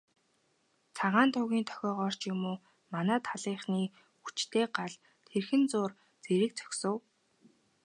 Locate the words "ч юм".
2.19-2.41